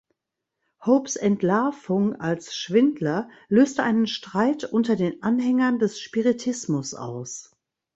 [0.83, 7.55] Hopes Entlarvung als Schwindler löste einen Streit unter den Anhängern des Spiritismus aus.